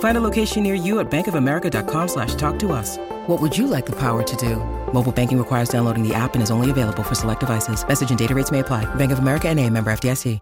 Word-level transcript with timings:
Find 0.00 0.16
a 0.16 0.20
location 0.20 0.64
near 0.64 0.74
you 0.74 0.98
at 0.98 1.08
bankofamerica.com 1.08 2.08
slash 2.08 2.34
talk 2.34 2.58
to 2.58 2.72
us. 2.72 2.98
What 3.28 3.40
would 3.40 3.56
you 3.56 3.68
like 3.68 3.86
the 3.86 3.96
power 3.96 4.24
to 4.24 4.36
do? 4.36 4.56
Mobile 4.92 5.12
banking 5.12 5.38
requires 5.38 5.68
downloading 5.68 6.02
the 6.02 6.14
app 6.14 6.34
and 6.34 6.42
is 6.42 6.50
only 6.50 6.70
available 6.72 7.04
for 7.04 7.14
select 7.14 7.40
devices. 7.40 7.86
Message 7.86 8.10
and 8.10 8.18
data 8.18 8.34
rates 8.34 8.50
may 8.50 8.58
apply. 8.58 8.92
Bank 8.96 9.12
of 9.12 9.20
America 9.20 9.48
and 9.48 9.60
a 9.60 9.70
member 9.70 9.92
FDIC. 9.92 10.40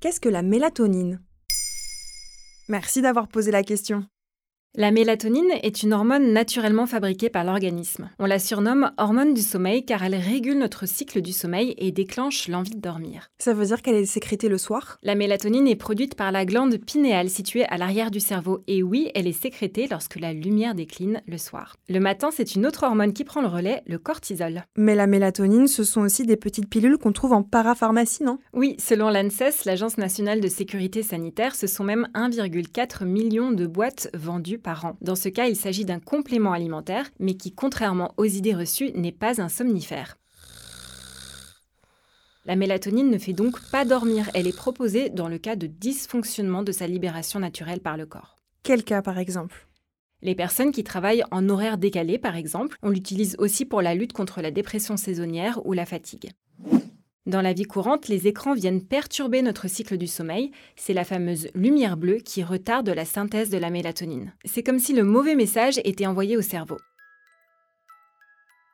Qu'est-ce 0.00 0.18
que 0.18 0.30
la 0.30 0.40
mélatonine 0.40 1.20
Merci 2.70 3.02
d'avoir 3.02 3.28
posé 3.28 3.50
la 3.50 3.62
question. 3.62 4.06
La 4.76 4.92
mélatonine 4.92 5.50
est 5.64 5.82
une 5.82 5.92
hormone 5.92 6.32
naturellement 6.32 6.86
fabriquée 6.86 7.28
par 7.28 7.42
l'organisme. 7.42 8.08
On 8.20 8.24
la 8.24 8.38
surnomme 8.38 8.92
hormone 8.98 9.34
du 9.34 9.40
sommeil 9.40 9.84
car 9.84 10.04
elle 10.04 10.14
régule 10.14 10.58
notre 10.58 10.86
cycle 10.86 11.20
du 11.22 11.32
sommeil 11.32 11.74
et 11.76 11.90
déclenche 11.90 12.46
l'envie 12.46 12.76
de 12.76 12.80
dormir. 12.80 13.30
Ça 13.40 13.52
veut 13.52 13.66
dire 13.66 13.82
qu'elle 13.82 13.96
est 13.96 14.06
sécrétée 14.06 14.48
le 14.48 14.58
soir? 14.58 14.98
La 15.02 15.16
mélatonine 15.16 15.66
est 15.66 15.74
produite 15.74 16.14
par 16.14 16.30
la 16.30 16.44
glande 16.44 16.76
pinéale 16.76 17.30
située 17.30 17.64
à 17.64 17.78
l'arrière 17.78 18.12
du 18.12 18.20
cerveau 18.20 18.62
et 18.68 18.84
oui, 18.84 19.10
elle 19.16 19.26
est 19.26 19.32
sécrétée 19.32 19.88
lorsque 19.90 20.20
la 20.20 20.32
lumière 20.32 20.76
décline 20.76 21.20
le 21.26 21.36
soir. 21.36 21.74
Le 21.88 21.98
matin, 21.98 22.28
c'est 22.32 22.54
une 22.54 22.64
autre 22.64 22.84
hormone 22.84 23.12
qui 23.12 23.24
prend 23.24 23.40
le 23.40 23.48
relais, 23.48 23.82
le 23.88 23.98
cortisol. 23.98 24.62
Mais 24.76 24.94
la 24.94 25.08
mélatonine, 25.08 25.66
ce 25.66 25.82
sont 25.82 26.02
aussi 26.02 26.26
des 26.26 26.36
petites 26.36 26.70
pilules 26.70 26.96
qu'on 26.96 27.10
trouve 27.10 27.32
en 27.32 27.42
parapharmacie, 27.42 28.22
non? 28.22 28.38
Oui, 28.52 28.76
selon 28.78 29.10
l'ANSES, 29.10 29.64
l'Agence 29.64 29.98
nationale 29.98 30.40
de 30.40 30.48
sécurité 30.48 31.02
sanitaire, 31.02 31.56
ce 31.56 31.66
sont 31.66 31.82
même 31.82 32.06
1,4 32.14 33.04
million 33.04 33.50
de 33.50 33.66
boîtes 33.66 34.10
vendues 34.14 34.59
par 34.60 34.84
an. 34.84 34.96
Dans 35.00 35.16
ce 35.16 35.28
cas, 35.28 35.46
il 35.46 35.56
s'agit 35.56 35.84
d'un 35.84 36.00
complément 36.00 36.52
alimentaire, 36.52 37.10
mais 37.18 37.34
qui, 37.34 37.52
contrairement 37.52 38.14
aux 38.16 38.24
idées 38.24 38.54
reçues, 38.54 38.92
n'est 38.94 39.12
pas 39.12 39.40
un 39.40 39.48
somnifère. 39.48 40.16
La 42.46 42.56
mélatonine 42.56 43.10
ne 43.10 43.18
fait 43.18 43.32
donc 43.32 43.60
pas 43.70 43.84
dormir, 43.84 44.30
elle 44.34 44.46
est 44.46 44.56
proposée 44.56 45.10
dans 45.10 45.28
le 45.28 45.38
cas 45.38 45.56
de 45.56 45.66
dysfonctionnement 45.66 46.62
de 46.62 46.72
sa 46.72 46.86
libération 46.86 47.38
naturelle 47.38 47.80
par 47.80 47.96
le 47.96 48.06
corps. 48.06 48.36
Quel 48.62 48.82
cas 48.82 49.02
par 49.02 49.18
exemple? 49.18 49.66
Les 50.22 50.34
personnes 50.34 50.72
qui 50.72 50.84
travaillent 50.84 51.24
en 51.30 51.48
horaire 51.48 51.78
décalé, 51.78 52.18
par 52.18 52.36
exemple, 52.36 52.76
on 52.82 52.90
l'utilise 52.90 53.36
aussi 53.38 53.64
pour 53.64 53.82
la 53.82 53.94
lutte 53.94 54.12
contre 54.12 54.42
la 54.42 54.50
dépression 54.50 54.96
saisonnière 54.96 55.64
ou 55.66 55.72
la 55.72 55.86
fatigue. 55.86 56.30
Dans 57.26 57.42
la 57.42 57.52
vie 57.52 57.64
courante, 57.64 58.08
les 58.08 58.28
écrans 58.28 58.54
viennent 58.54 58.82
perturber 58.82 59.42
notre 59.42 59.68
cycle 59.68 59.98
du 59.98 60.06
sommeil. 60.06 60.52
C'est 60.74 60.94
la 60.94 61.04
fameuse 61.04 61.48
lumière 61.54 61.98
bleue 61.98 62.16
qui 62.16 62.42
retarde 62.42 62.88
la 62.88 63.04
synthèse 63.04 63.50
de 63.50 63.58
la 63.58 63.68
mélatonine. 63.68 64.32
C'est 64.46 64.62
comme 64.62 64.78
si 64.78 64.94
le 64.94 65.04
mauvais 65.04 65.34
message 65.34 65.80
était 65.84 66.06
envoyé 66.06 66.38
au 66.38 66.42
cerveau. 66.42 66.78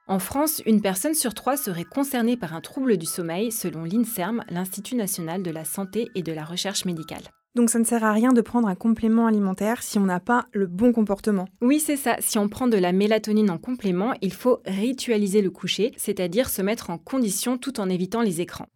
En 0.07 0.21
France, 0.21 0.63
une 0.65 0.81
personne 0.81 1.15
sur 1.15 1.35
trois 1.35 1.57
serait 1.57 1.85
concernée 1.85 2.37
par 2.37 2.55
un 2.55 2.61
trouble 2.61 2.97
du 2.97 3.07
sommeil 3.07 3.51
selon 3.51 3.83
l'INSERM, 3.83 4.45
l'Institut 4.49 4.95
national 4.95 5.43
de 5.43 5.51
la 5.51 5.65
santé 5.65 6.09
et 6.15 6.23
de 6.23 6.33
la 6.33 6.45
recherche 6.45 6.85
médicale. 6.85 7.25
Donc 7.57 7.71
ça 7.71 7.79
ne 7.79 7.85
sert 7.85 8.05
à 8.05 8.13
rien 8.13 8.35
de 8.35 8.43
prendre 8.43 8.69
un 8.69 8.75
complément 8.75 9.27
alimentaire 9.27 9.83
si 9.83 9.99
on 9.99 10.05
n'a 10.05 10.21
pas 10.21 10.45
le 10.53 10.67
bon 10.67 10.93
comportement. 10.93 11.49
Oui, 11.63 11.81
c'est 11.81 11.97
ça. 11.97 12.17
Si 12.19 12.39
on 12.39 12.51
prend 12.51 12.67
de 12.67 12.77
la 12.77 12.93
mélatonine 12.93 13.51
en 13.51 13.57
complément, 13.57 14.13
il 14.21 14.35
faut 14.35 14.61
ritualiser 14.67 15.41
le 15.41 15.49
coucher, 15.49 15.93
c'est-à-dire 15.97 16.51
se 16.51 16.61
mettre 16.61 16.91
en 16.91 16.99
condition 16.99 17.57
tout 17.57 17.81
en 17.81 17.89
évitant 17.89 18.21
les 18.21 18.43
écrans. 18.43 18.69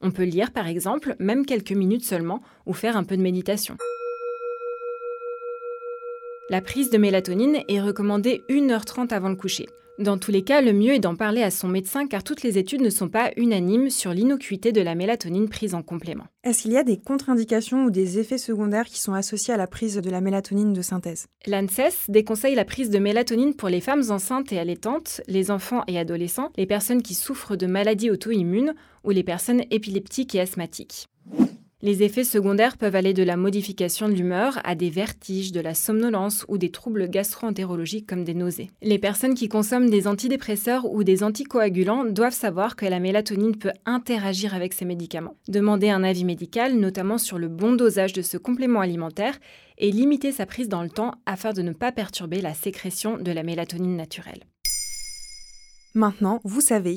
On 0.00 0.10
peut 0.10 0.24
lire 0.24 0.52
par 0.52 0.68
exemple, 0.68 1.16
même 1.18 1.44
quelques 1.44 1.72
minutes 1.72 2.04
seulement, 2.04 2.40
ou 2.64 2.72
faire 2.72 2.96
un 2.96 3.04
peu 3.04 3.18
de 3.18 3.22
méditation. 3.22 3.76
La 6.50 6.60
prise 6.60 6.90
de 6.90 6.98
mélatonine 6.98 7.62
est 7.68 7.80
recommandée 7.80 8.42
1h30 8.50 9.14
avant 9.14 9.30
le 9.30 9.34
coucher. 9.34 9.66
Dans 9.98 10.18
tous 10.18 10.30
les 10.30 10.42
cas, 10.42 10.60
le 10.60 10.74
mieux 10.74 10.92
est 10.92 10.98
d'en 10.98 11.16
parler 11.16 11.42
à 11.42 11.50
son 11.50 11.68
médecin 11.68 12.06
car 12.06 12.22
toutes 12.22 12.42
les 12.42 12.58
études 12.58 12.82
ne 12.82 12.90
sont 12.90 13.08
pas 13.08 13.30
unanimes 13.38 13.88
sur 13.88 14.12
l'innocuité 14.12 14.70
de 14.70 14.82
la 14.82 14.94
mélatonine 14.94 15.48
prise 15.48 15.74
en 15.74 15.82
complément. 15.82 16.26
Est-ce 16.42 16.62
qu'il 16.62 16.72
y 16.72 16.76
a 16.76 16.82
des 16.82 16.98
contre-indications 16.98 17.84
ou 17.84 17.90
des 17.90 18.18
effets 18.18 18.36
secondaires 18.36 18.84
qui 18.84 19.00
sont 19.00 19.14
associés 19.14 19.54
à 19.54 19.56
la 19.56 19.66
prise 19.66 19.96
de 19.96 20.10
la 20.10 20.20
mélatonine 20.20 20.74
de 20.74 20.82
synthèse? 20.82 21.28
L'ANSES 21.46 22.10
déconseille 22.10 22.56
la 22.56 22.66
prise 22.66 22.90
de 22.90 22.98
mélatonine 22.98 23.54
pour 23.54 23.70
les 23.70 23.80
femmes 23.80 24.10
enceintes 24.10 24.52
et 24.52 24.58
allaitantes, 24.58 25.22
les 25.26 25.50
enfants 25.50 25.84
et 25.86 25.98
adolescents, 25.98 26.52
les 26.58 26.66
personnes 26.66 27.02
qui 27.02 27.14
souffrent 27.14 27.56
de 27.56 27.66
maladies 27.66 28.10
auto-immunes 28.10 28.74
ou 29.02 29.10
les 29.12 29.22
personnes 29.22 29.62
épileptiques 29.70 30.34
et 30.34 30.40
asthmatiques. 30.40 31.08
Les 31.84 32.02
effets 32.02 32.24
secondaires 32.24 32.78
peuvent 32.78 32.96
aller 32.96 33.12
de 33.12 33.22
la 33.22 33.36
modification 33.36 34.08
de 34.08 34.14
l'humeur 34.14 34.58
à 34.64 34.74
des 34.74 34.88
vertiges, 34.88 35.52
de 35.52 35.60
la 35.60 35.74
somnolence 35.74 36.46
ou 36.48 36.56
des 36.56 36.70
troubles 36.70 37.10
gastro-entérologiques 37.10 38.06
comme 38.06 38.24
des 38.24 38.32
nausées. 38.32 38.70
Les 38.80 38.98
personnes 38.98 39.34
qui 39.34 39.50
consomment 39.50 39.90
des 39.90 40.08
antidépresseurs 40.08 40.90
ou 40.90 41.04
des 41.04 41.22
anticoagulants 41.22 42.06
doivent 42.06 42.32
savoir 42.32 42.74
que 42.74 42.86
la 42.86 43.00
mélatonine 43.00 43.58
peut 43.58 43.72
interagir 43.84 44.54
avec 44.54 44.72
ces 44.72 44.86
médicaments. 44.86 45.36
Demander 45.46 45.90
un 45.90 46.04
avis 46.04 46.24
médical, 46.24 46.74
notamment 46.74 47.18
sur 47.18 47.36
le 47.38 47.48
bon 47.48 47.74
dosage 47.74 48.14
de 48.14 48.22
ce 48.22 48.38
complément 48.38 48.80
alimentaire, 48.80 49.38
et 49.76 49.90
limiter 49.90 50.32
sa 50.32 50.46
prise 50.46 50.70
dans 50.70 50.82
le 50.82 50.88
temps 50.88 51.12
afin 51.26 51.52
de 51.52 51.60
ne 51.60 51.72
pas 51.72 51.92
perturber 51.92 52.40
la 52.40 52.54
sécrétion 52.54 53.18
de 53.18 53.30
la 53.30 53.42
mélatonine 53.42 53.94
naturelle. 53.94 54.44
Maintenant, 55.92 56.40
vous 56.44 56.62
savez, 56.62 56.96